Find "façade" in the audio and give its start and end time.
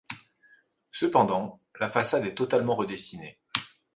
1.91-2.25